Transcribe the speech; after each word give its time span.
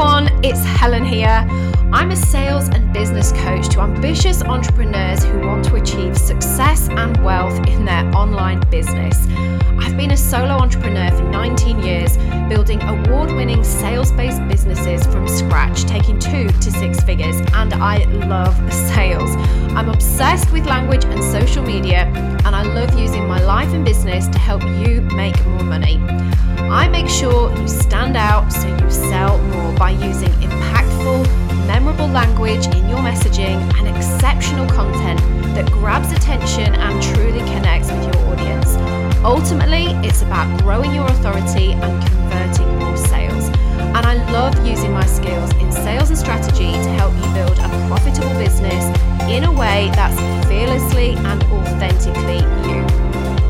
everyone, 0.00 0.29
it's 0.42 0.64
Helen 0.64 1.04
here. 1.04 1.46
I'm 1.92 2.10
a 2.10 2.16
sales 2.16 2.68
and 2.68 2.92
business 2.92 3.32
coach 3.32 3.68
to 3.70 3.80
ambitious 3.80 4.42
entrepreneurs 4.42 5.22
who 5.24 5.40
want 5.40 5.64
to 5.66 5.74
achieve 5.74 6.16
success 6.16 6.88
and 6.88 7.22
wealth 7.22 7.66
in 7.68 7.84
their 7.84 8.04
online 8.14 8.60
business. 8.70 9.26
I've 9.78 9.96
been 9.96 10.12
a 10.12 10.16
solo 10.16 10.54
entrepreneur 10.54 11.10
for 11.10 11.24
19 11.24 11.80
years, 11.80 12.16
building 12.48 12.80
award 12.82 13.32
winning 13.32 13.62
sales 13.64 14.12
based 14.12 14.46
businesses 14.48 15.06
from 15.06 15.28
scratch, 15.28 15.84
taking 15.84 16.18
two 16.18 16.48
to 16.48 16.70
six 16.70 17.00
figures, 17.00 17.40
and 17.54 17.74
I 17.74 18.04
love 18.26 18.54
sales. 18.72 19.30
I'm 19.74 19.88
obsessed 19.88 20.52
with 20.52 20.64
language 20.66 21.04
and 21.04 21.22
social 21.22 21.62
media, 21.62 22.06
and 22.44 22.56
I 22.56 22.62
love 22.62 22.98
using 22.98 23.26
my 23.26 23.42
life 23.42 23.72
and 23.74 23.84
business 23.84 24.26
to 24.28 24.38
help 24.38 24.62
you 24.62 25.02
make 25.02 25.44
more 25.44 25.64
money. 25.64 25.98
I 26.70 26.88
make 26.88 27.08
sure 27.08 27.50
you 27.58 27.66
stand 27.66 28.16
out 28.16 28.52
so 28.52 28.68
you 28.68 28.90
sell 28.90 29.38
more 29.38 29.74
by 29.74 29.90
using 29.90 30.29
impactful, 30.40 31.26
memorable 31.66 32.08
language 32.08 32.66
in 32.66 32.88
your 32.88 32.98
messaging 32.98 33.58
and 33.78 33.88
exceptional 33.96 34.68
content 34.68 35.20
that 35.54 35.70
grabs 35.70 36.12
attention 36.12 36.74
and 36.74 37.02
truly 37.02 37.40
connects 37.40 37.90
with 37.90 38.02
your 38.04 38.16
audience. 38.28 38.76
Ultimately, 39.24 39.86
it's 40.06 40.22
about 40.22 40.62
growing 40.62 40.94
your 40.94 41.06
authority 41.06 41.72
and 41.72 42.06
converting 42.08 42.68
more 42.78 42.96
sales. 42.96 43.48
And 43.78 44.06
I 44.06 44.14
love 44.30 44.54
using 44.66 44.92
my 44.92 45.04
skills 45.06 45.52
in 45.56 45.70
sales 45.72 46.10
and 46.10 46.18
strategy 46.18 46.72
to 46.72 46.90
help 46.96 47.14
you 47.16 47.34
build 47.34 47.58
a 47.58 47.68
profitable 47.88 48.32
business 48.38 48.84
in 49.28 49.44
a 49.44 49.52
way 49.52 49.90
that's 49.94 50.16
fearlessly 50.48 51.14
and 51.16 51.42
authentically 51.44 52.40
you. 52.68 52.80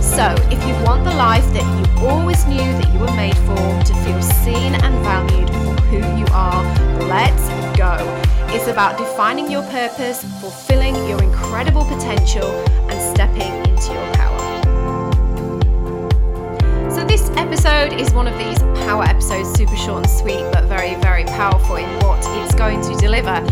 So, 0.00 0.34
if 0.50 0.58
you 0.66 0.74
want 0.84 1.04
the 1.04 1.14
life 1.14 1.46
that 1.52 1.64
you 1.78 2.08
always 2.08 2.44
knew 2.46 2.58
that 2.58 2.92
you 2.92 2.98
were 2.98 3.14
made 3.14 3.36
for, 3.46 3.56
to 3.84 3.94
feel 4.02 4.20
about 8.70 8.96
defining 8.96 9.50
your 9.50 9.62
purpose, 9.64 10.22
fulfilling 10.40 10.94
your 11.08 11.22
incredible 11.22 11.84
potential, 11.84 12.48
and 12.88 13.14
stepping 13.14 13.52
into 13.68 13.92
your 13.92 14.14
power. 14.14 14.38
So, 16.90 17.04
this 17.04 17.30
episode 17.30 17.92
is 18.00 18.12
one 18.12 18.28
of 18.28 18.38
these 18.38 18.58
power 18.86 19.02
episodes, 19.02 19.52
super 19.58 19.76
short 19.76 20.04
and 20.04 20.10
sweet, 20.10 20.44
but 20.52 20.64
very, 20.64 20.94
very 20.96 21.24
powerful 21.24 21.76
in 21.76 21.88
what 22.00 22.24
it's 22.38 22.54
going 22.54 22.80
to 22.82 22.94
deliver. 22.96 23.44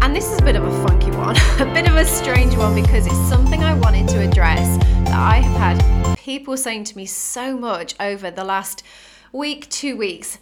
And 0.00 0.14
this 0.14 0.30
is 0.30 0.38
a 0.38 0.42
bit 0.42 0.56
of 0.56 0.64
a 0.64 0.88
funky 0.88 1.10
one, 1.10 1.36
a 1.58 1.72
bit 1.74 1.88
of 1.88 1.96
a 1.96 2.04
strange 2.04 2.54
one 2.56 2.74
because 2.74 3.06
it's 3.06 3.28
something 3.28 3.62
I 3.64 3.74
wanted 3.74 4.08
to 4.08 4.20
address 4.20 4.78
that 5.06 5.14
I 5.14 5.36
have 5.36 5.56
had 5.76 6.18
people 6.18 6.56
saying 6.56 6.84
to 6.84 6.96
me 6.96 7.04
so 7.06 7.56
much 7.56 7.94
over 7.98 8.30
the 8.30 8.44
last 8.44 8.84
week, 9.32 9.68
two 9.70 9.96
weeks. 9.96 10.38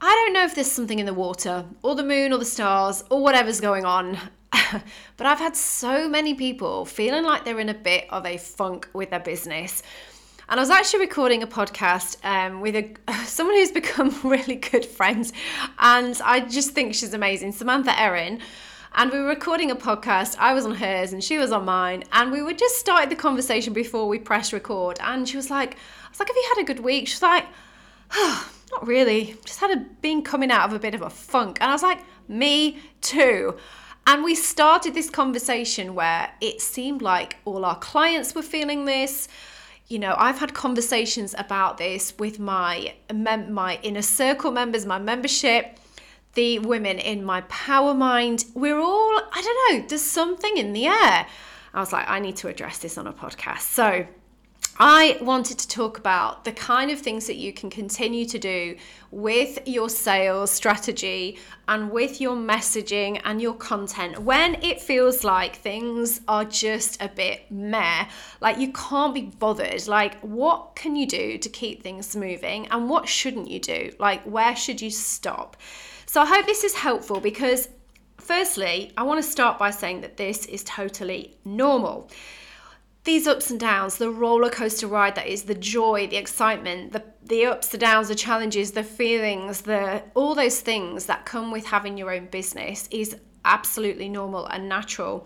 I 0.00 0.08
don't 0.08 0.32
know 0.34 0.44
if 0.44 0.54
there's 0.54 0.70
something 0.70 0.98
in 0.98 1.06
the 1.06 1.14
water 1.14 1.64
or 1.82 1.94
the 1.94 2.04
moon 2.04 2.32
or 2.32 2.38
the 2.38 2.44
stars 2.44 3.02
or 3.10 3.22
whatever's 3.22 3.60
going 3.60 3.84
on, 3.84 4.18
but 4.52 5.26
I've 5.26 5.38
had 5.38 5.56
so 5.56 6.08
many 6.08 6.34
people 6.34 6.84
feeling 6.84 7.24
like 7.24 7.44
they're 7.44 7.58
in 7.58 7.70
a 7.70 7.74
bit 7.74 8.06
of 8.10 8.26
a 8.26 8.36
funk 8.36 8.88
with 8.92 9.10
their 9.10 9.20
business. 9.20 9.82
And 10.48 10.60
I 10.60 10.62
was 10.62 10.70
actually 10.70 11.00
recording 11.00 11.42
a 11.42 11.46
podcast 11.46 12.24
um, 12.24 12.60
with 12.60 12.76
a 12.76 12.94
someone 13.24 13.56
who's 13.56 13.72
become 13.72 14.14
really 14.24 14.56
good 14.56 14.84
friends, 14.84 15.32
and 15.78 16.20
I 16.22 16.40
just 16.40 16.70
think 16.70 16.94
she's 16.94 17.14
amazing, 17.14 17.52
Samantha 17.52 17.98
Erin 17.98 18.40
and 18.98 19.12
we 19.12 19.18
were 19.18 19.26
recording 19.26 19.70
a 19.70 19.76
podcast. 19.76 20.36
I 20.38 20.54
was 20.54 20.64
on 20.64 20.74
hers 20.74 21.12
and 21.12 21.22
she 21.22 21.36
was 21.36 21.52
on 21.52 21.66
mine, 21.66 22.04
and 22.12 22.32
we 22.32 22.40
were 22.40 22.54
just 22.54 22.76
started 22.76 23.10
the 23.10 23.16
conversation 23.16 23.74
before 23.74 24.08
we 24.08 24.18
pressed 24.18 24.54
record. 24.54 24.98
And 25.02 25.28
she 25.28 25.36
was 25.36 25.50
like, 25.50 25.74
"I 25.74 26.08
was 26.08 26.18
like, 26.18 26.28
have 26.28 26.36
you 26.36 26.52
had 26.54 26.62
a 26.62 26.66
good 26.66 26.80
week?" 26.80 27.06
She's 27.08 27.22
like, 27.22 27.44
oh, 28.12 28.50
"Not 28.76 28.86
really. 28.86 29.36
Just 29.44 29.60
had 29.60 29.70
a 29.70 29.76
been 30.00 30.22
coming 30.22 30.50
out 30.50 30.68
of 30.68 30.74
a 30.74 30.78
bit 30.78 30.94
of 30.94 31.02
a 31.02 31.10
funk." 31.10 31.58
And 31.60 31.70
I 31.70 31.74
was 31.74 31.82
like, 31.82 32.00
"Me 32.28 32.78
too." 33.00 33.56
And 34.06 34.22
we 34.22 34.34
started 34.34 34.94
this 34.94 35.10
conversation 35.10 35.94
where 35.94 36.30
it 36.40 36.60
seemed 36.60 37.02
like 37.02 37.38
all 37.44 37.64
our 37.64 37.78
clients 37.78 38.34
were 38.34 38.42
feeling 38.42 38.84
this. 38.84 39.28
You 39.88 39.98
know, 39.98 40.14
I've 40.16 40.38
had 40.38 40.52
conversations 40.54 41.34
about 41.38 41.78
this 41.78 42.14
with 42.18 42.38
my 42.38 42.94
mem- 43.12 43.52
my 43.52 43.80
inner 43.82 44.02
circle 44.02 44.50
members, 44.50 44.84
my 44.86 44.98
membership 44.98 45.78
the 46.34 46.58
women 46.60 46.98
in 46.98 47.24
my 47.24 47.40
power 47.42 47.94
mind. 47.94 48.44
We're 48.54 48.78
all, 48.78 49.18
I 49.32 49.42
don't 49.42 49.80
know, 49.80 49.86
there's 49.88 50.02
something 50.02 50.56
in 50.58 50.74
the 50.74 50.86
air. 50.86 51.26
I 51.74 51.80
was 51.80 51.92
like, 51.92 52.08
I 52.08 52.20
need 52.20 52.36
to 52.36 52.48
address 52.48 52.78
this 52.78 52.96
on 52.96 53.06
a 53.06 53.12
podcast. 53.12 53.60
So 53.60 54.06
I 54.78 55.16
wanted 55.22 55.58
to 55.60 55.68
talk 55.68 55.96
about 55.96 56.44
the 56.44 56.52
kind 56.52 56.90
of 56.90 57.00
things 57.00 57.26
that 57.28 57.36
you 57.36 57.50
can 57.50 57.70
continue 57.70 58.26
to 58.26 58.38
do 58.38 58.76
with 59.10 59.58
your 59.66 59.88
sales 59.88 60.50
strategy 60.50 61.38
and 61.66 61.90
with 61.90 62.20
your 62.20 62.36
messaging 62.36 63.18
and 63.24 63.40
your 63.40 63.54
content 63.54 64.18
when 64.18 64.62
it 64.62 64.82
feels 64.82 65.24
like 65.24 65.56
things 65.56 66.20
are 66.28 66.44
just 66.44 67.00
a 67.00 67.08
bit 67.08 67.50
meh. 67.50 68.06
Like 68.42 68.58
you 68.58 68.70
can't 68.72 69.14
be 69.14 69.22
bothered. 69.22 69.88
Like, 69.88 70.20
what 70.20 70.76
can 70.76 70.94
you 70.94 71.06
do 71.06 71.38
to 71.38 71.48
keep 71.48 71.82
things 71.82 72.14
moving 72.14 72.66
and 72.66 72.90
what 72.90 73.08
shouldn't 73.08 73.50
you 73.50 73.60
do? 73.60 73.92
Like, 73.98 74.22
where 74.24 74.54
should 74.54 74.82
you 74.82 74.90
stop? 74.90 75.56
So 76.04 76.20
I 76.20 76.26
hope 76.26 76.44
this 76.44 76.64
is 76.64 76.74
helpful 76.74 77.20
because, 77.20 77.70
firstly, 78.18 78.92
I 78.96 79.04
want 79.04 79.24
to 79.24 79.28
start 79.28 79.58
by 79.58 79.70
saying 79.70 80.02
that 80.02 80.18
this 80.18 80.44
is 80.44 80.62
totally 80.64 81.34
normal. 81.46 82.10
These 83.06 83.28
ups 83.28 83.50
and 83.50 83.60
downs, 83.60 83.98
the 83.98 84.10
roller 84.10 84.50
coaster 84.50 84.88
ride 84.88 85.14
that 85.14 85.28
is 85.28 85.44
the 85.44 85.54
joy, 85.54 86.08
the 86.08 86.16
excitement, 86.16 86.90
the, 86.92 87.04
the 87.22 87.46
ups, 87.46 87.68
the 87.68 87.78
downs, 87.78 88.08
the 88.08 88.16
challenges, 88.16 88.72
the 88.72 88.82
feelings, 88.82 89.60
the 89.60 90.02
all 90.14 90.34
those 90.34 90.60
things 90.60 91.06
that 91.06 91.24
come 91.24 91.52
with 91.52 91.66
having 91.66 91.96
your 91.96 92.12
own 92.12 92.26
business 92.26 92.88
is 92.90 93.16
absolutely 93.44 94.08
normal 94.08 94.46
and 94.46 94.68
natural. 94.68 95.24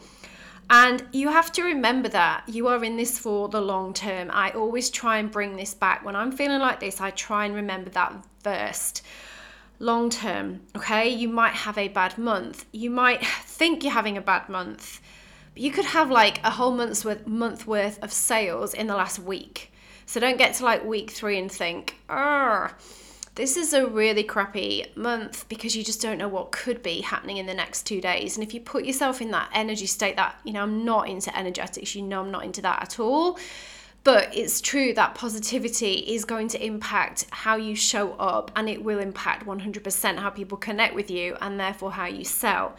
And 0.69 1.03
you 1.13 1.31
have 1.31 1.53
to 1.53 1.63
remember 1.63 2.11
that 2.11 2.45
you 2.47 2.69
are 2.69 2.85
in 2.85 2.99
this 2.99 3.19
for 3.19 3.49
the 3.49 3.63
long 3.63 3.95
term. 3.95 4.31
I 4.31 4.51
always 4.51 4.91
try 4.91 5.17
and 5.17 5.31
bring 5.31 5.57
this 5.57 5.73
back. 5.73 6.05
When 6.05 6.15
I'm 6.15 6.33
feeling 6.33 6.61
like 6.61 6.81
this, 6.81 7.01
I 7.01 7.13
try 7.13 7.47
and 7.47 7.55
remember 7.55 7.89
that 7.91 8.13
first 8.45 9.03
long 9.79 10.11
term, 10.11 10.61
okay? 10.77 11.09
You 11.09 11.31
might 11.31 11.55
have 11.55 11.79
a 11.79 11.89
bad 11.89 12.19
month. 12.19 12.67
You 12.73 12.91
might 12.91 13.25
think 13.27 13.83
you're 13.83 13.95
having 13.95 14.19
a 14.19 14.21
bad 14.21 14.51
month, 14.51 15.01
you 15.61 15.71
could 15.71 15.85
have 15.85 16.11
like 16.11 16.43
a 16.43 16.49
whole 16.49 16.73
month's 16.73 17.05
worth, 17.05 17.27
month 17.27 17.67
worth 17.67 18.03
of 18.03 18.11
sales 18.11 18.73
in 18.73 18.87
the 18.87 18.97
last 18.97 19.19
week. 19.19 19.71
So 20.07 20.19
don't 20.19 20.39
get 20.39 20.55
to 20.55 20.65
like 20.65 20.87
week 20.87 21.11
three 21.11 21.39
and 21.39 21.53
think, 21.53 21.97
oh, 22.09 22.69
this 23.35 23.59
is 23.59 23.75
a 23.75 23.87
really 23.87 24.25
crappy 24.25 24.87
month 24.97 25.47
because 25.51 25.77
you 25.77 25.85
just 25.85 26.01
don't 26.01 26.17
know 26.17 26.29
what 26.29 26.51
could 26.51 26.83
be 26.83 27.03
happening 27.03 27.37
in 27.37 27.45
the 27.45 27.53
next 27.53 27.83
two 27.83 28.01
days. 28.01 28.39
And 28.39 28.47
if 28.47 28.55
you 28.55 28.61
put 28.61 28.87
yourself 28.87 29.21
in 29.21 29.33
that 29.33 29.51
energy 29.53 29.85
state 29.85 30.17
that, 30.17 30.41
you 30.45 30.55
know, 30.55 30.63
I'm 30.63 30.87
not 30.87 31.11
into 31.11 31.37
energetics, 31.39 31.95
you 31.95 32.01
know, 32.01 32.23
I'm 32.23 32.31
not 32.31 32.47
into 32.47 32.63
that 32.63 32.81
at 32.83 32.99
all 32.99 33.39
but 34.03 34.35
it's 34.35 34.63
true 34.63 34.95
that 34.95 35.15
positivity 35.15 35.93
is 35.93 36.25
going 36.25 36.49
to 36.49 36.65
impact 36.65 37.27
how 37.29 37.57
you 37.57 37.77
show 37.77 38.13
up 38.13 38.51
and 38.57 38.67
it 38.67 38.83
will 38.83 38.99
impact 38.99 39.45
100% 39.45 40.17
how 40.17 40.31
people 40.31 40.57
connect 40.57 40.95
with 40.95 41.11
you 41.11 41.37
and 41.43 41.61
therefore 41.61 41.93
how 41.93 42.07
you 42.07 42.25
sell. 42.25 42.75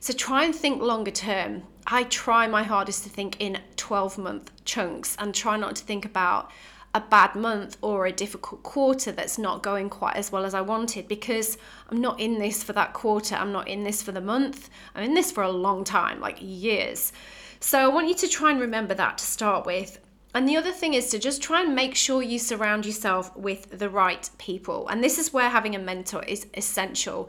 So 0.00 0.12
try 0.12 0.44
and 0.44 0.54
think 0.54 0.82
longer 0.82 1.10
term. 1.10 1.62
I 1.86 2.04
try 2.04 2.46
my 2.46 2.62
hardest 2.62 3.04
to 3.04 3.08
think 3.08 3.40
in 3.40 3.60
12 3.76 4.18
month 4.18 4.50
chunks 4.64 5.16
and 5.18 5.34
try 5.34 5.56
not 5.56 5.76
to 5.76 5.84
think 5.84 6.04
about 6.04 6.50
a 6.96 7.00
bad 7.00 7.34
month 7.34 7.76
or 7.82 8.06
a 8.06 8.12
difficult 8.12 8.62
quarter 8.62 9.12
that's 9.12 9.36
not 9.36 9.62
going 9.62 9.90
quite 9.90 10.16
as 10.16 10.32
well 10.32 10.46
as 10.46 10.54
I 10.54 10.62
wanted 10.62 11.06
because 11.08 11.58
I'm 11.90 12.00
not 12.00 12.18
in 12.18 12.38
this 12.38 12.64
for 12.64 12.72
that 12.72 12.94
quarter. 12.94 13.34
I'm 13.34 13.52
not 13.52 13.68
in 13.68 13.84
this 13.84 14.02
for 14.02 14.12
the 14.12 14.20
month. 14.20 14.70
I'm 14.94 15.04
in 15.04 15.14
this 15.14 15.30
for 15.30 15.42
a 15.42 15.50
long 15.50 15.84
time, 15.84 16.20
like 16.20 16.38
years. 16.40 17.12
So 17.60 17.78
I 17.78 17.88
want 17.88 18.08
you 18.08 18.14
to 18.14 18.28
try 18.28 18.50
and 18.50 18.60
remember 18.60 18.94
that 18.94 19.18
to 19.18 19.24
start 19.24 19.66
with. 19.66 19.98
And 20.34 20.48
the 20.48 20.56
other 20.56 20.72
thing 20.72 20.94
is 20.94 21.10
to 21.10 21.18
just 21.18 21.42
try 21.42 21.62
and 21.62 21.74
make 21.74 21.94
sure 21.94 22.22
you 22.22 22.38
surround 22.38 22.86
yourself 22.86 23.34
with 23.36 23.78
the 23.78 23.90
right 23.90 24.28
people. 24.38 24.88
And 24.88 25.04
this 25.04 25.18
is 25.18 25.32
where 25.32 25.50
having 25.50 25.74
a 25.74 25.78
mentor 25.78 26.22
is 26.24 26.46
essential. 26.54 27.28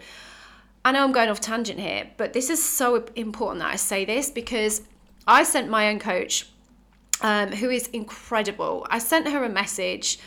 I 0.88 0.92
know 0.92 1.04
I'm 1.04 1.12
going 1.12 1.28
off 1.28 1.42
tangent 1.42 1.82
here, 1.82 2.10
but 2.16 2.32
this 2.32 2.50
is 2.50 2.64
so 2.64 3.04
important 3.18 3.60
that 3.60 3.74
I 3.74 3.76
say 3.76 4.06
this 4.06 4.32
because 4.32 4.84
I 5.28 5.44
sent 5.44 5.70
my 5.70 5.90
own 5.90 6.00
coach, 6.00 6.48
um, 7.20 7.52
who 7.52 7.70
is 7.70 7.88
incredible. 7.88 8.88
I 8.90 9.00
sent 9.00 9.28
her 9.28 9.44
a 9.44 9.50
message, 9.50 10.18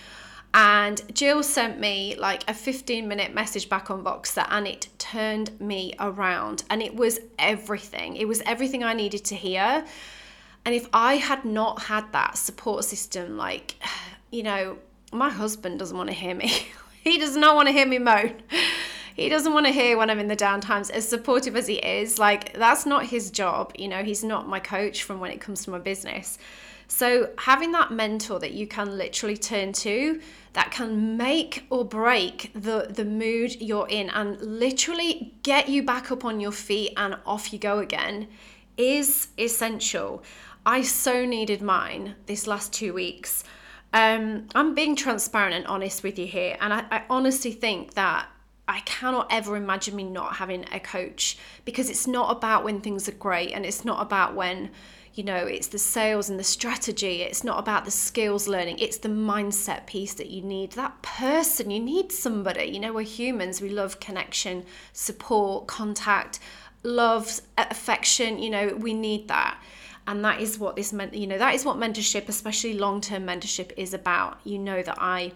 and 0.53 1.01
Jill 1.15 1.43
sent 1.43 1.81
me 1.81 2.15
like 2.19 2.45
a 2.47 2.53
15 2.53 3.09
minute 3.09 3.33
message 3.33 3.71
back 3.71 3.91
on 3.91 4.05
Voxer, 4.05 4.47
and 4.51 4.67
it 4.67 4.89
turned 4.99 5.59
me 5.59 5.95
around. 5.99 6.65
And 6.69 6.83
it 6.83 6.95
was 6.95 7.21
everything. 7.39 8.17
It 8.17 8.29
was 8.29 8.43
everything 8.43 8.85
I 8.85 8.93
needed 8.93 9.25
to 9.25 9.37
hear. 9.37 9.83
And 10.67 10.75
if 10.75 10.91
I 10.93 11.15
had 11.15 11.47
not 11.47 11.85
had 11.85 12.12
that 12.12 12.37
support 12.37 12.85
system, 12.85 13.39
like, 13.39 13.77
you 14.31 14.43
know, 14.43 14.77
my 15.11 15.31
husband 15.31 15.79
doesn't 15.79 15.97
want 15.97 16.11
to 16.11 16.15
hear 16.15 16.35
me. 16.35 16.69
he 17.03 17.17
does 17.17 17.35
not 17.35 17.57
want 17.57 17.69
to 17.69 17.73
hear 17.73 17.87
me 17.87 17.99
moan. 17.99 18.43
He 19.17 19.29
doesn't 19.29 19.53
want 19.53 19.67
to 19.67 19.73
hear 19.73 19.97
when 19.97 20.11
I'm 20.11 20.19
in 20.19 20.29
the 20.29 20.37
down 20.37 20.61
times, 20.61 20.91
as 20.91 21.09
supportive 21.09 21.57
as 21.57 21.67
he 21.67 21.75
is. 21.75 22.19
Like, 22.19 22.53
that's 22.55 22.87
not 22.87 23.07
his 23.07 23.31
job. 23.31 23.73
You 23.79 23.89
know, 23.89 24.03
he's 24.03 24.25
not 24.25 24.49
my 24.49 24.61
coach 24.61 25.03
from 25.03 25.21
when 25.21 25.31
it 25.31 25.41
comes 25.41 25.65
to 25.65 25.71
my 25.71 25.79
business. 25.79 26.39
So, 26.89 27.31
having 27.39 27.71
that 27.73 27.93
mentor 27.93 28.41
that 28.41 28.53
you 28.53 28.67
can 28.67 28.99
literally 28.99 29.37
turn 29.37 29.73
to 29.75 30.21
that 30.55 30.73
can 30.73 31.17
make 31.17 31.65
or 31.71 31.85
break 31.85 32.51
the, 32.55 32.89
the 32.91 33.05
mood 33.05 33.61
you're 33.61 33.87
in 33.89 34.11
and 34.11 34.41
literally 34.41 35.35
get 35.45 35.69
you 35.69 35.85
back 35.85 36.11
up 36.11 36.25
on 36.25 36.41
your 36.41 36.51
feet 36.51 36.93
and 36.97 37.17
off 37.25 37.53
you 37.53 37.59
go 37.61 37.79
again 37.79 38.27
is 38.77 39.29
essential. 39.39 40.25
I 40.67 40.83
so 40.83 41.25
needed 41.25 41.62
mine 41.62 42.17
this 42.27 42.47
last 42.47 42.73
two 42.73 42.93
weeks. 42.93 43.45
Um, 43.93 44.49
I'm 44.55 44.75
being 44.75 44.97
transparent 44.97 45.55
and 45.55 45.67
honest 45.67 46.03
with 46.03 46.19
you 46.19 46.27
here, 46.27 46.57
and 46.61 46.73
I, 46.73 46.85
I 46.91 47.03
honestly 47.11 47.53
think 47.53 47.95
that 47.95 48.29
I 48.70 48.81
cannot 48.81 49.26
ever 49.31 49.56
imagine 49.56 49.96
me 49.96 50.05
not 50.05 50.37
having 50.37 50.64
a 50.72 50.78
coach 50.78 51.37
because 51.64 51.90
it's 51.90 52.06
not 52.06 52.31
about 52.31 52.62
when 52.62 52.81
things 52.81 53.08
are 53.08 53.12
great 53.12 53.50
and 53.50 53.67
it's 53.67 53.84
not 53.84 54.00
about 54.00 54.37
when 54.37 54.70
you 55.12 55.25
know, 55.25 55.44
it's 55.44 55.67
the 55.67 55.78
sales 55.78 56.31
and 56.31 56.38
the 56.38 56.44
strategy. 56.44 57.22
It's 57.22 57.43
not 57.43 57.58
about 57.58 57.84
the 57.84 57.90
skills 57.90 58.46
learning. 58.46 58.78
It's 58.78 58.99
the 58.99 59.08
mindset 59.08 59.87
piece 59.87 60.14
that 60.14 60.28
you 60.28 60.40
need. 60.40 60.72
That 60.72 61.02
person, 61.02 61.72
you 61.72 61.81
need 61.81 62.12
somebody. 62.12 62.67
You 62.67 62.78
know, 62.78 62.93
we're 62.93 63.02
humans. 63.02 63.61
We 63.61 63.70
love 63.70 63.99
connection, 63.99 64.64
support, 64.93 65.66
contact, 65.66 66.38
love, 66.84 67.40
affection. 67.58 68.38
You 68.38 68.50
know, 68.50 68.69
we 68.76 68.94
need 68.94 69.26
that. 69.26 69.61
And 70.06 70.25
that 70.25 70.40
is 70.40 70.61
what 70.61 70.76
this 70.76 70.93
meant, 70.93 71.12
you 71.12 71.26
know, 71.26 71.38
that 71.38 71.56
is 71.56 71.64
what 71.64 71.76
mentorship, 71.76 72.28
especially 72.28 72.75
long 72.75 73.00
term 73.00 73.26
mentorship, 73.26 73.73
is 73.76 73.93
about. 73.93 74.38
You 74.44 74.58
know, 74.58 74.81
that 74.81 74.96
I 75.00 75.32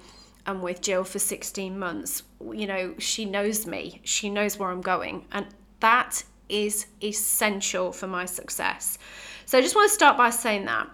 am 0.46 0.62
with 0.62 0.80
Jill 0.80 1.04
for 1.04 1.18
16 1.18 1.78
months. 1.78 2.22
You 2.40 2.66
know, 2.66 2.94
she 2.98 3.24
knows 3.24 3.66
me, 3.66 4.00
she 4.04 4.30
knows 4.30 4.58
where 4.58 4.70
I'm 4.70 4.80
going. 4.80 5.26
And 5.32 5.46
that 5.80 6.24
is 6.48 6.86
essential 7.02 7.92
for 7.92 8.06
my 8.06 8.24
success. 8.24 8.98
So 9.46 9.58
I 9.58 9.62
just 9.62 9.74
want 9.74 9.88
to 9.88 9.94
start 9.94 10.16
by 10.16 10.30
saying 10.30 10.66
that. 10.66 10.88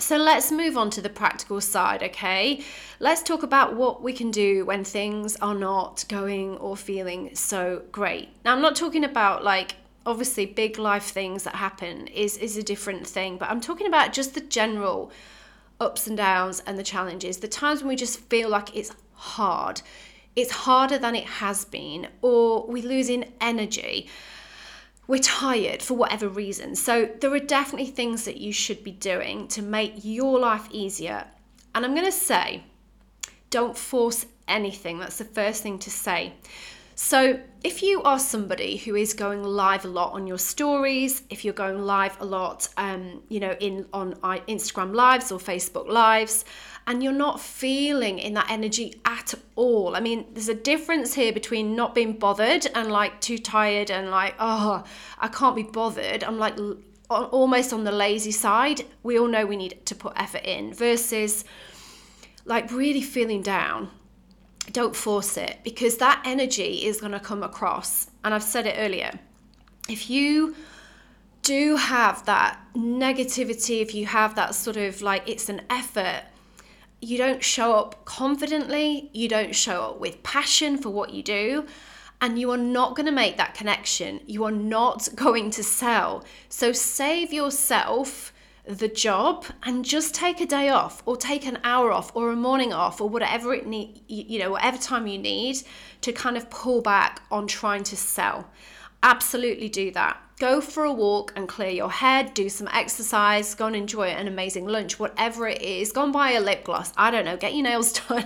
So 0.00 0.16
let's 0.16 0.52
move 0.52 0.76
on 0.76 0.90
to 0.90 1.00
the 1.00 1.08
practical 1.08 1.60
side, 1.60 2.04
okay? 2.04 2.62
Let's 3.00 3.20
talk 3.20 3.42
about 3.42 3.74
what 3.74 4.00
we 4.00 4.12
can 4.12 4.30
do 4.30 4.64
when 4.64 4.84
things 4.84 5.34
are 5.36 5.56
not 5.56 6.04
going 6.08 6.56
or 6.58 6.76
feeling 6.76 7.34
so 7.34 7.82
great. 7.90 8.28
Now, 8.44 8.54
I'm 8.54 8.62
not 8.62 8.76
talking 8.76 9.04
about 9.04 9.42
like 9.42 9.74
obviously 10.06 10.46
big 10.46 10.78
life 10.78 11.04
things 11.04 11.42
that 11.42 11.56
happen 11.56 12.06
is 12.06 12.36
is 12.38 12.56
a 12.56 12.62
different 12.62 13.06
thing, 13.06 13.38
but 13.38 13.50
I'm 13.50 13.60
talking 13.60 13.88
about 13.88 14.12
just 14.12 14.34
the 14.34 14.40
general 14.40 15.10
ups 15.80 16.06
and 16.06 16.16
downs 16.16 16.62
and 16.66 16.78
the 16.78 16.82
challenges, 16.82 17.38
the 17.38 17.48
times 17.48 17.80
when 17.80 17.88
we 17.88 17.96
just 17.96 18.20
feel 18.20 18.48
like 18.48 18.74
it's 18.74 18.92
hard. 19.14 19.82
It's 20.36 20.50
harder 20.50 20.98
than 20.98 21.16
it 21.16 21.24
has 21.24 21.64
been 21.64 22.08
or 22.22 22.66
we 22.66 22.80
lose 22.80 23.08
in 23.08 23.32
energy 23.40 24.08
we're 25.08 25.18
tired 25.18 25.82
for 25.82 25.94
whatever 25.94 26.28
reason. 26.28 26.76
So 26.76 27.06
there 27.20 27.32
are 27.32 27.40
definitely 27.40 27.90
things 27.90 28.26
that 28.26 28.36
you 28.36 28.52
should 28.52 28.84
be 28.84 28.92
doing 28.92 29.48
to 29.48 29.62
make 29.62 30.04
your 30.04 30.38
life 30.38 30.68
easier. 30.70 31.24
And 31.74 31.84
I'm 31.84 31.94
going 31.94 32.06
to 32.06 32.12
say, 32.12 32.62
don't 33.50 33.76
force 33.76 34.26
anything. 34.46 34.98
That's 34.98 35.16
the 35.16 35.24
first 35.24 35.62
thing 35.62 35.78
to 35.80 35.90
say. 35.90 36.34
So, 37.00 37.38
if 37.62 37.80
you 37.80 38.02
are 38.02 38.18
somebody 38.18 38.76
who 38.76 38.96
is 38.96 39.14
going 39.14 39.44
live 39.44 39.84
a 39.84 39.88
lot 39.88 40.14
on 40.14 40.26
your 40.26 40.36
stories, 40.36 41.22
if 41.30 41.44
you're 41.44 41.54
going 41.54 41.78
live 41.78 42.20
a 42.20 42.24
lot, 42.24 42.66
um, 42.76 43.22
you 43.28 43.38
know, 43.38 43.52
in 43.60 43.86
on 43.92 44.14
Instagram 44.14 44.92
lives 44.96 45.30
or 45.30 45.38
Facebook 45.38 45.86
lives, 45.86 46.44
and 46.88 47.00
you're 47.00 47.12
not 47.12 47.40
feeling 47.40 48.18
in 48.18 48.34
that 48.34 48.50
energy 48.50 49.00
at 49.04 49.32
all. 49.54 49.94
I 49.94 50.00
mean, 50.00 50.26
there's 50.32 50.48
a 50.48 50.56
difference 50.56 51.14
here 51.14 51.32
between 51.32 51.76
not 51.76 51.94
being 51.94 52.14
bothered 52.14 52.66
and 52.74 52.90
like 52.90 53.20
too 53.20 53.38
tired 53.38 53.92
and 53.92 54.10
like, 54.10 54.34
oh, 54.40 54.82
I 55.20 55.28
can't 55.28 55.54
be 55.54 55.62
bothered. 55.62 56.24
I'm 56.24 56.40
like 56.40 56.58
almost 57.08 57.72
on 57.72 57.84
the 57.84 57.92
lazy 57.92 58.32
side. 58.32 58.82
We 59.04 59.20
all 59.20 59.28
know 59.28 59.46
we 59.46 59.56
need 59.56 59.86
to 59.86 59.94
put 59.94 60.14
effort 60.16 60.42
in 60.44 60.74
versus 60.74 61.44
like 62.44 62.72
really 62.72 63.02
feeling 63.02 63.40
down. 63.40 63.90
Don't 64.72 64.94
force 64.94 65.36
it 65.36 65.58
because 65.64 65.96
that 65.98 66.22
energy 66.24 66.84
is 66.84 67.00
going 67.00 67.12
to 67.12 67.20
come 67.20 67.42
across. 67.42 68.10
And 68.24 68.34
I've 68.34 68.42
said 68.42 68.66
it 68.66 68.76
earlier. 68.78 69.18
If 69.88 70.10
you 70.10 70.54
do 71.42 71.76
have 71.76 72.26
that 72.26 72.60
negativity, 72.74 73.80
if 73.80 73.94
you 73.94 74.06
have 74.06 74.34
that 74.34 74.54
sort 74.54 74.76
of 74.76 75.00
like 75.00 75.22
it's 75.26 75.48
an 75.48 75.62
effort, 75.70 76.24
you 77.00 77.16
don't 77.16 77.42
show 77.42 77.74
up 77.74 78.04
confidently, 78.04 79.08
you 79.12 79.28
don't 79.28 79.54
show 79.54 79.82
up 79.82 80.00
with 80.00 80.22
passion 80.22 80.76
for 80.76 80.90
what 80.90 81.14
you 81.14 81.22
do, 81.22 81.64
and 82.20 82.38
you 82.38 82.50
are 82.50 82.58
not 82.58 82.96
going 82.96 83.06
to 83.06 83.12
make 83.12 83.36
that 83.36 83.54
connection. 83.54 84.20
You 84.26 84.44
are 84.44 84.52
not 84.52 85.08
going 85.14 85.50
to 85.52 85.62
sell. 85.62 86.24
So 86.48 86.72
save 86.72 87.32
yourself 87.32 88.32
the 88.68 88.88
job 88.88 89.46
and 89.62 89.84
just 89.84 90.14
take 90.14 90.40
a 90.40 90.46
day 90.46 90.68
off 90.68 91.02
or 91.06 91.16
take 91.16 91.46
an 91.46 91.58
hour 91.64 91.90
off 91.90 92.14
or 92.14 92.30
a 92.30 92.36
morning 92.36 92.72
off 92.72 93.00
or 93.00 93.08
whatever 93.08 93.54
it 93.54 93.66
need 93.66 94.02
you 94.08 94.38
know 94.38 94.50
whatever 94.50 94.76
time 94.76 95.06
you 95.06 95.18
need 95.18 95.56
to 96.02 96.12
kind 96.12 96.36
of 96.36 96.50
pull 96.50 96.82
back 96.82 97.22
on 97.30 97.46
trying 97.46 97.82
to 97.82 97.96
sell 97.96 98.50
absolutely 99.02 99.70
do 99.70 99.90
that 99.90 100.20
Go 100.38 100.60
for 100.60 100.84
a 100.84 100.92
walk 100.92 101.32
and 101.34 101.48
clear 101.48 101.70
your 101.70 101.90
head, 101.90 102.32
do 102.32 102.48
some 102.48 102.68
exercise, 102.68 103.56
go 103.56 103.66
and 103.66 103.74
enjoy 103.74 104.06
an 104.06 104.28
amazing 104.28 104.68
lunch, 104.68 105.00
whatever 105.00 105.48
it 105.48 105.60
is. 105.60 105.90
Go 105.90 106.04
and 106.04 106.12
buy 106.12 106.30
a 106.32 106.40
lip 106.40 106.62
gloss. 106.62 106.92
I 106.96 107.10
don't 107.10 107.24
know, 107.24 107.36
get 107.36 107.54
your 107.54 107.64
nails 107.64 107.92
done. 108.08 108.24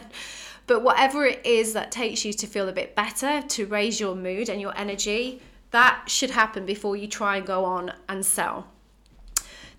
But 0.66 0.82
whatever 0.82 1.24
it 1.24 1.44
is 1.46 1.72
that 1.72 1.90
takes 1.90 2.22
you 2.26 2.34
to 2.34 2.46
feel 2.46 2.68
a 2.68 2.72
bit 2.72 2.94
better, 2.94 3.40
to 3.40 3.66
raise 3.66 3.98
your 3.98 4.14
mood 4.14 4.50
and 4.50 4.60
your 4.60 4.76
energy, 4.76 5.40
that 5.70 6.04
should 6.06 6.30
happen 6.30 6.66
before 6.66 6.96
you 6.96 7.08
try 7.08 7.38
and 7.38 7.46
go 7.46 7.64
on 7.64 7.94
and 8.10 8.26
sell. 8.26 8.66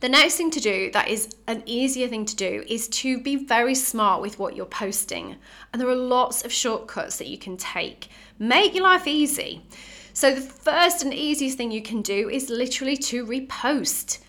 The 0.03 0.09
next 0.09 0.35
thing 0.35 0.51
to 0.51 0.59
do, 0.59 0.91
that 0.91 1.07
is 1.07 1.29
an 1.47 1.63
easier 1.65 2.09
thing 2.09 2.25
to 2.25 2.35
do, 2.35 2.65
is 2.67 2.89
to 2.89 3.21
be 3.21 3.37
very 3.37 3.73
smart 3.73 4.21
with 4.21 4.37
what 4.37 4.53
you're 4.53 4.65
posting. 4.65 5.37
And 5.71 5.81
there 5.81 5.87
are 5.87 5.95
lots 5.95 6.43
of 6.43 6.51
shortcuts 6.51 7.19
that 7.19 7.29
you 7.29 7.37
can 7.37 7.55
take. 7.55 8.09
Make 8.37 8.75
your 8.75 8.83
life 8.83 9.07
easy. 9.07 9.65
So, 10.11 10.35
the 10.35 10.41
first 10.41 11.03
and 11.03 11.13
easiest 11.13 11.55
thing 11.57 11.71
you 11.71 11.81
can 11.81 12.01
do 12.01 12.29
is 12.29 12.49
literally 12.49 12.97
to 12.97 13.25
repost. 13.25 14.19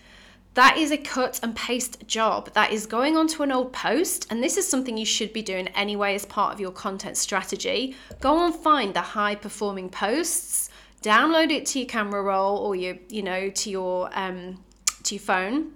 That 0.53 0.77
is 0.77 0.91
a 0.91 0.97
cut 0.97 1.41
and 1.43 1.53
paste 1.53 2.07
job. 2.07 2.53
That 2.53 2.71
is 2.71 2.85
going 2.85 3.17
onto 3.17 3.43
an 3.43 3.51
old 3.51 3.73
post, 3.73 4.27
and 4.29 4.41
this 4.41 4.55
is 4.55 4.65
something 4.65 4.95
you 4.95 5.05
should 5.05 5.33
be 5.33 5.41
doing 5.41 5.67
anyway 5.75 6.15
as 6.15 6.25
part 6.25 6.53
of 6.53 6.61
your 6.61 6.71
content 6.71 7.17
strategy. 7.17 7.97
Go 8.21 8.45
and 8.45 8.55
find 8.55 8.93
the 8.93 9.01
high 9.01 9.35
performing 9.35 9.89
posts, 9.89 10.69
download 11.01 11.51
it 11.51 11.65
to 11.65 11.79
your 11.79 11.89
camera 11.89 12.23
roll 12.23 12.59
or 12.59 12.77
your, 12.77 12.95
you 13.09 13.23
know, 13.23 13.49
to 13.49 13.69
your 13.69 14.09
um, 14.17 14.57
to 15.05 15.15
your 15.15 15.21
phone, 15.21 15.71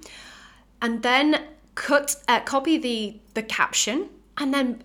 and 0.81 1.03
then 1.03 1.45
cut 1.75 2.15
uh, 2.27 2.41
copy 2.41 2.77
the 2.77 3.19
the 3.33 3.43
caption, 3.43 4.09
and 4.37 4.53
then 4.53 4.83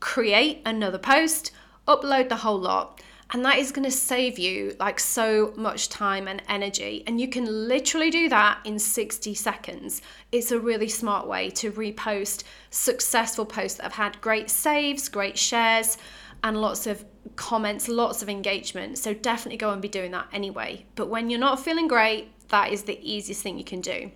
create 0.00 0.60
another 0.66 0.98
post, 0.98 1.52
upload 1.86 2.28
the 2.28 2.36
whole 2.36 2.58
lot. 2.58 3.00
And 3.32 3.42
that 3.46 3.56
is 3.56 3.72
going 3.72 3.84
to 3.84 3.90
save 3.90 4.38
you 4.38 4.76
like 4.78 5.00
so 5.00 5.54
much 5.56 5.88
time 5.88 6.28
and 6.28 6.42
energy. 6.48 7.02
And 7.06 7.18
you 7.18 7.28
can 7.28 7.46
literally 7.66 8.10
do 8.10 8.28
that 8.28 8.58
in 8.64 8.78
60 8.78 9.32
seconds. 9.32 10.02
It's 10.32 10.52
a 10.52 10.60
really 10.60 10.88
smart 10.88 11.26
way 11.26 11.48
to 11.50 11.72
repost 11.72 12.44
successful 12.68 13.46
posts 13.46 13.78
that 13.78 13.84
have 13.84 13.94
had 13.94 14.20
great 14.20 14.50
saves, 14.50 15.08
great 15.08 15.38
shares, 15.38 15.96
and 16.44 16.60
lots 16.60 16.86
of 16.86 17.06
comments, 17.36 17.88
lots 17.88 18.20
of 18.20 18.28
engagement. 18.28 18.98
So 18.98 19.14
definitely 19.14 19.56
go 19.56 19.70
and 19.70 19.80
be 19.80 19.88
doing 19.88 20.10
that 20.10 20.28
anyway. 20.32 20.84
But 20.94 21.08
when 21.08 21.30
you're 21.30 21.40
not 21.40 21.58
feeling 21.58 21.88
great, 21.88 22.28
that 22.52 22.70
is 22.70 22.84
the 22.84 22.98
easiest 23.02 23.42
thing 23.42 23.58
you 23.58 23.64
can 23.64 23.80
do. 23.80 24.12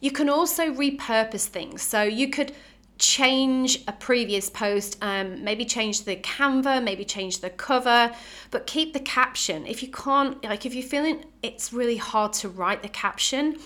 You 0.00 0.10
can 0.10 0.30
also 0.30 0.72
repurpose 0.72 1.46
things. 1.46 1.82
So 1.82 2.02
you 2.02 2.30
could 2.30 2.52
change 2.98 3.82
a 3.86 3.92
previous 3.92 4.50
post, 4.50 4.96
um, 5.02 5.44
maybe 5.44 5.64
change 5.64 6.04
the 6.04 6.16
Canva, 6.16 6.82
maybe 6.82 7.04
change 7.04 7.40
the 7.40 7.50
cover, 7.50 8.12
but 8.50 8.66
keep 8.66 8.92
the 8.92 9.00
caption. 9.00 9.66
If 9.66 9.82
you 9.82 9.90
can't, 9.90 10.42
like 10.42 10.66
if 10.66 10.74
you're 10.74 10.82
feeling 10.82 11.24
it's 11.42 11.72
really 11.72 11.96
hard 11.96 12.32
to 12.34 12.48
write 12.48 12.82
the 12.82 12.88
caption, 12.88 13.58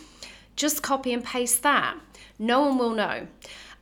just 0.57 0.83
copy 0.83 1.13
and 1.13 1.25
paste 1.25 1.63
that. 1.63 1.97
No 2.39 2.61
one 2.61 2.79
will 2.79 2.91
know. 2.91 3.27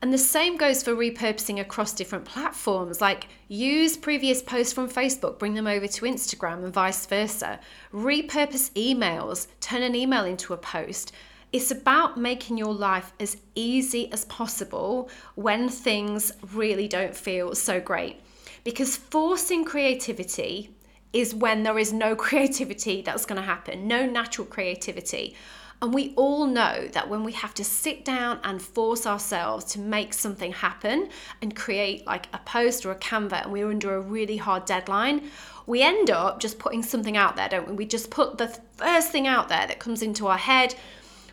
And 0.03 0.13
the 0.13 0.19
same 0.19 0.57
goes 0.57 0.83
for 0.83 0.95
repurposing 0.95 1.61
across 1.61 1.93
different 1.93 2.25
platforms. 2.25 3.01
Like 3.01 3.29
use 3.49 3.97
previous 3.97 4.41
posts 4.41 4.73
from 4.73 4.89
Facebook, 4.89 5.39
bring 5.39 5.55
them 5.55 5.67
over 5.67 5.87
to 5.87 6.05
Instagram, 6.07 6.65
and 6.65 6.73
vice 6.73 7.05
versa. 7.05 7.61
Repurpose 7.93 8.71
emails, 8.73 9.49
turn 9.61 9.83
an 9.83 9.95
email 9.95 10.25
into 10.25 10.55
a 10.55 10.57
post. 10.57 11.13
It's 11.53 11.71
about 11.71 12.17
making 12.17 12.57
your 12.57 12.73
life 12.73 13.13
as 13.21 13.37
easy 13.55 14.11
as 14.13 14.25
possible 14.27 15.11
when 15.35 15.69
things 15.69 16.33
really 16.53 16.89
don't 16.89 17.15
feel 17.15 17.55
so 17.55 17.81
great. 17.81 18.21
Because 18.65 18.97
forcing 18.97 19.65
creativity 19.65 20.75
is 21.13 21.35
when 21.35 21.63
there 21.63 21.79
is 21.79 21.93
no 21.93 22.15
creativity 22.27 23.03
that's 23.03 23.27
going 23.27 23.41
to 23.41 23.47
happen, 23.47 23.87
no 23.87 24.07
natural 24.07 24.47
creativity. 24.47 25.37
And 25.83 25.95
we 25.95 26.13
all 26.17 26.47
know 26.47 26.89
that 26.93 27.09
when 27.09 27.25
we 27.25 27.33
have 27.33 27.55
to 27.55 27.65
sit 27.65 28.05
down 28.05 28.39
and 28.45 28.61
force 28.61 29.07
ourselves 29.07 29.65
to 29.73 29.81
make 29.81 30.13
something 30.13 30.53
happen 30.53 31.09
and 31.41 31.57
create 31.57 32.07
like 32.07 32.27
a 32.35 32.39
post 32.39 32.85
or 32.85 32.91
a 32.91 32.97
Canva, 32.97 33.45
and 33.45 33.53
we're 33.53 33.71
under 33.71 33.95
a 33.95 34.01
really 34.01 34.37
hard 34.37 34.67
deadline, 34.67 35.31
we 35.67 35.83
end 35.83 36.11
up 36.11 36.41
just 36.41 36.59
putting 36.59 36.83
something 36.83 37.17
out 37.17 37.37
there, 37.37 37.49
don't 37.49 37.69
we? 37.69 37.75
We 37.75 37.87
just 37.87 38.11
put 38.11 38.37
the 38.37 38.49
first 38.77 39.11
thing 39.11 39.27
out 39.27 39.49
there 39.49 39.67
that 39.67 39.79
comes 39.79 40.03
into 40.03 40.27
our 40.27 40.39
head 40.39 40.75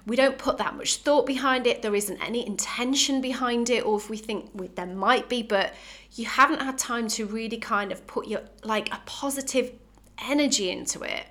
we 0.08 0.16
don't 0.16 0.38
put 0.38 0.58
that 0.58 0.76
much 0.76 0.98
thought 0.98 1.26
behind 1.26 1.68
it, 1.68 1.82
there 1.82 1.94
isn't 1.94 2.26
any 2.26 2.48
intention 2.48 3.20
behind 3.20 3.70
it, 3.70 3.86
or 3.86 3.98
if 3.98 4.10
we 4.10 4.16
think 4.16 4.50
there 4.76 4.86
might 4.86 5.28
be, 5.28 5.44
but 5.44 5.76
you 6.14 6.26
haven't 6.26 6.62
had 6.62 6.78
time 6.78 7.10
to 7.10 7.26
really 7.26 7.58
kind 7.58 7.92
of 7.92 8.08
put 8.08 8.26
your 8.26 8.42
like 8.64 8.92
a 8.94 9.02
positive 9.06 9.74
energy 10.18 10.72
into 10.72 11.02
it. 11.02 11.26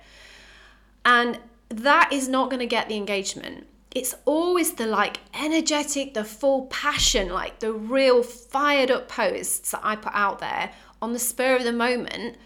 And 1.03 1.39
that 1.69 2.11
is 2.11 2.27
not 2.27 2.49
going 2.49 2.59
to 2.59 2.65
get 2.65 2.87
the 2.87 2.95
engagement. 2.95 3.67
It's 3.91 4.15
always 4.25 4.73
the 4.73 4.85
like 4.85 5.19
energetic, 5.33 6.13
the 6.13 6.23
full 6.23 6.67
passion, 6.67 7.29
like 7.29 7.59
the 7.59 7.73
real 7.73 8.23
fired 8.23 8.91
up 8.91 9.07
posts 9.07 9.71
that 9.71 9.81
I 9.83 9.95
put 9.95 10.13
out 10.13 10.39
there 10.39 10.71
on 11.01 11.13
the 11.13 11.19
spur 11.19 11.55
of 11.55 11.63
the 11.63 11.73
moment 11.73 12.37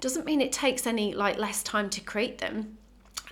doesn't 0.00 0.26
mean 0.26 0.40
it 0.40 0.52
takes 0.52 0.86
any 0.86 1.14
like 1.14 1.38
less 1.38 1.62
time 1.62 1.90
to 1.90 2.00
create 2.00 2.38
them. 2.38 2.78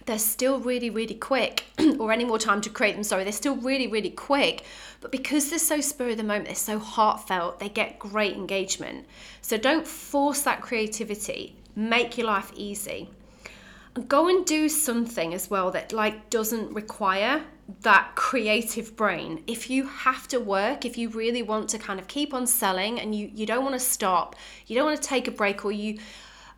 They're 0.07 0.19
still 0.19 0.59
really 0.59 0.91
really 0.91 1.15
quick 1.15 1.67
or 1.99 2.13
any 2.13 2.25
more 2.25 2.39
time 2.39 2.61
to 2.63 2.71
create 2.71 2.95
them 2.95 3.05
sorry 3.05 3.23
they're 3.23 3.33
still 3.33 3.57
really 3.57 3.87
really 3.87 4.11
quick. 4.11 4.65
But 5.01 5.13
because 5.13 5.51
they're 5.51 5.59
so 5.59 5.81
spur 5.81 6.11
of 6.11 6.17
the 6.17 6.25
moment 6.25 6.47
they're 6.47 6.55
so 6.55 6.79
heartfelt 6.79 7.61
they 7.61 7.69
get 7.69 7.99
great 7.99 8.35
engagement. 8.35 9.07
So 9.41 9.57
don't 9.57 9.87
force 9.87 10.43
that 10.43 10.61
creativity. 10.61 11.57
Make 11.75 12.19
your 12.19 12.27
life 12.27 12.53
easy 12.55 13.09
go 14.09 14.29
and 14.29 14.47
do 14.47 14.69
something 14.69 15.35
as 15.35 15.51
well 15.51 15.71
that 15.71 15.93
like 15.93 16.31
doesn't 16.31 16.73
require 16.73 17.45
that 17.83 18.11
creative 18.15 18.97
brain 18.97 19.43
if 19.47 19.71
you 19.71 19.87
have 19.87 20.27
to 20.27 20.41
work 20.41 20.85
if 20.85 20.99
you 20.99 21.09
really 21.11 21.43
want 21.43 21.69
to 21.69 21.79
kind 21.79 22.01
of 22.01 22.09
keep 22.09 22.35
on 22.35 22.47
selling 22.47 22.99
and 22.99 23.15
you 23.15 23.31
you 23.35 23.47
don't 23.47 23.63
want 23.63 23.75
to 23.75 23.81
stop 23.81 24.35
you 24.67 24.75
don't 24.75 24.87
want 24.87 25.01
to 25.01 25.09
take 25.09 25.29
a 25.29 25.31
break 25.31 25.65
or 25.65 25.73
you 25.73 25.99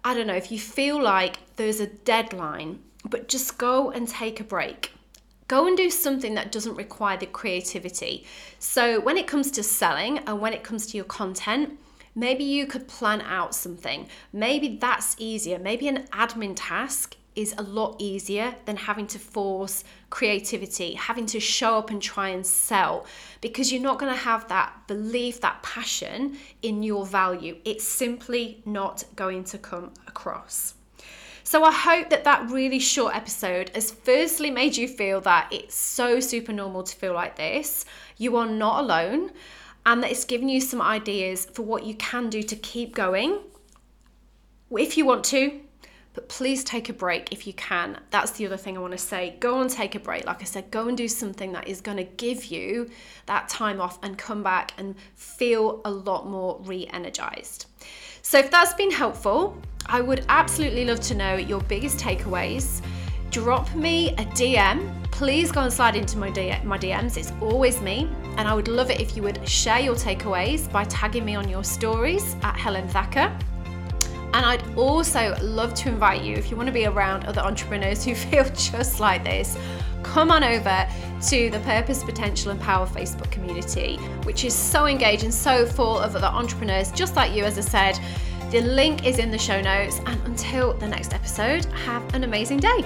I 0.06 0.12
don't 0.12 0.26
know, 0.26 0.34
if 0.34 0.52
you 0.52 0.58
feel 0.58 1.02
like 1.02 1.38
there's 1.56 1.80
a 1.80 1.86
deadline, 1.86 2.80
but 3.08 3.26
just 3.26 3.56
go 3.56 3.90
and 3.90 4.06
take 4.06 4.38
a 4.38 4.44
break. 4.44 4.92
Go 5.48 5.66
and 5.66 5.78
do 5.78 5.88
something 5.88 6.34
that 6.34 6.52
doesn't 6.52 6.74
require 6.74 7.16
the 7.16 7.24
creativity. 7.24 8.26
So, 8.58 9.00
when 9.00 9.16
it 9.16 9.26
comes 9.26 9.50
to 9.52 9.62
selling 9.62 10.18
and 10.18 10.42
when 10.42 10.52
it 10.52 10.62
comes 10.62 10.86
to 10.88 10.98
your 10.98 11.06
content, 11.06 11.78
maybe 12.14 12.44
you 12.44 12.66
could 12.66 12.86
plan 12.86 13.22
out 13.22 13.54
something. 13.54 14.06
Maybe 14.30 14.76
that's 14.76 15.16
easier. 15.18 15.58
Maybe 15.58 15.88
an 15.88 16.06
admin 16.12 16.52
task 16.54 17.16
is 17.36 17.54
a 17.58 17.62
lot 17.62 17.96
easier 17.98 18.54
than 18.64 18.76
having 18.76 19.06
to 19.08 19.18
force 19.18 19.84
creativity, 20.10 20.94
having 20.94 21.26
to 21.26 21.40
show 21.40 21.78
up 21.78 21.90
and 21.90 22.00
try 22.00 22.28
and 22.28 22.46
sell 22.46 23.06
because 23.40 23.72
you're 23.72 23.82
not 23.82 23.98
going 23.98 24.12
to 24.12 24.18
have 24.18 24.46
that 24.48 24.86
belief, 24.86 25.40
that 25.40 25.62
passion 25.62 26.36
in 26.62 26.82
your 26.82 27.04
value. 27.04 27.56
It's 27.64 27.84
simply 27.84 28.62
not 28.64 29.04
going 29.16 29.44
to 29.44 29.58
come 29.58 29.92
across. 30.06 30.74
So 31.46 31.62
I 31.62 31.72
hope 31.72 32.08
that 32.08 32.24
that 32.24 32.50
really 32.50 32.78
short 32.78 33.14
episode 33.14 33.70
has 33.74 33.90
firstly 33.90 34.50
made 34.50 34.76
you 34.76 34.88
feel 34.88 35.20
that 35.22 35.48
it's 35.52 35.74
so 35.74 36.18
super 36.18 36.52
normal 36.52 36.82
to 36.84 36.96
feel 36.96 37.12
like 37.12 37.36
this. 37.36 37.84
You 38.16 38.36
are 38.36 38.46
not 38.46 38.80
alone 38.80 39.30
and 39.84 40.02
that 40.02 40.10
it's 40.10 40.24
given 40.24 40.48
you 40.48 40.60
some 40.60 40.80
ideas 40.80 41.44
for 41.44 41.62
what 41.62 41.84
you 41.84 41.94
can 41.96 42.30
do 42.30 42.42
to 42.42 42.56
keep 42.56 42.94
going. 42.94 43.40
If 44.70 44.96
you 44.96 45.04
want 45.04 45.24
to, 45.24 45.60
but 46.14 46.28
please 46.28 46.64
take 46.64 46.88
a 46.88 46.92
break 46.92 47.32
if 47.32 47.46
you 47.46 47.52
can. 47.52 47.98
That's 48.10 48.30
the 48.32 48.46
other 48.46 48.56
thing 48.56 48.76
I 48.76 48.80
want 48.80 48.92
to 48.92 48.98
say. 48.98 49.36
Go 49.40 49.60
and 49.60 49.68
take 49.68 49.94
a 49.96 50.00
break. 50.00 50.24
Like 50.24 50.40
I 50.40 50.44
said, 50.44 50.70
go 50.70 50.88
and 50.88 50.96
do 50.96 51.08
something 51.08 51.52
that 51.52 51.68
is 51.68 51.80
going 51.80 51.98
to 51.98 52.04
give 52.04 52.46
you 52.46 52.88
that 53.26 53.48
time 53.48 53.80
off 53.80 53.98
and 54.02 54.16
come 54.16 54.42
back 54.42 54.72
and 54.78 54.94
feel 55.16 55.82
a 55.84 55.90
lot 55.90 56.26
more 56.26 56.60
re 56.64 56.88
energized. 56.92 57.66
So, 58.22 58.38
if 58.38 58.50
that's 58.50 58.72
been 58.74 58.90
helpful, 58.90 59.60
I 59.86 60.00
would 60.00 60.24
absolutely 60.28 60.84
love 60.86 61.00
to 61.00 61.14
know 61.14 61.34
your 61.34 61.60
biggest 61.62 61.98
takeaways. 61.98 62.80
Drop 63.30 63.74
me 63.74 64.10
a 64.10 64.24
DM. 64.26 65.02
Please 65.10 65.50
go 65.50 65.60
and 65.62 65.72
slide 65.72 65.96
into 65.96 66.16
my, 66.18 66.30
my 66.64 66.78
DMs. 66.78 67.16
It's 67.16 67.32
always 67.40 67.80
me. 67.80 68.08
And 68.36 68.48
I 68.48 68.54
would 68.54 68.68
love 68.68 68.90
it 68.90 69.00
if 69.00 69.16
you 69.16 69.22
would 69.24 69.46
share 69.46 69.80
your 69.80 69.94
takeaways 69.94 70.70
by 70.70 70.84
tagging 70.84 71.24
me 71.24 71.34
on 71.34 71.48
your 71.48 71.64
stories 71.64 72.36
at 72.42 72.56
Helen 72.56 72.88
Thacker. 72.88 73.36
And 74.34 74.44
I'd 74.44 74.76
also 74.76 75.36
love 75.40 75.74
to 75.74 75.88
invite 75.88 76.22
you, 76.22 76.34
if 76.34 76.50
you 76.50 76.56
want 76.56 76.66
to 76.66 76.72
be 76.72 76.86
around 76.86 77.24
other 77.24 77.40
entrepreneurs 77.40 78.04
who 78.04 78.14
feel 78.26 78.44
just 78.44 78.98
like 78.98 79.22
this, 79.22 79.56
come 80.02 80.32
on 80.32 80.42
over 80.42 80.88
to 81.28 81.50
the 81.50 81.60
Purpose, 81.60 82.02
Potential, 82.02 82.50
and 82.50 82.60
Power 82.60 82.84
Facebook 82.86 83.30
community, 83.30 83.96
which 84.24 84.44
is 84.44 84.52
so 84.52 84.86
engaged 84.86 85.22
and 85.22 85.32
so 85.32 85.64
full 85.64 85.98
of 85.98 86.16
other 86.16 86.26
entrepreneurs 86.26 86.90
just 86.90 87.14
like 87.14 87.32
you, 87.32 87.44
as 87.44 87.56
I 87.56 87.60
said. 87.60 88.00
The 88.50 88.60
link 88.60 89.06
is 89.06 89.18
in 89.18 89.30
the 89.30 89.38
show 89.38 89.60
notes. 89.60 90.00
And 90.04 90.20
until 90.26 90.74
the 90.74 90.88
next 90.88 91.14
episode, 91.14 91.64
have 91.86 92.14
an 92.14 92.24
amazing 92.24 92.58
day. 92.58 92.84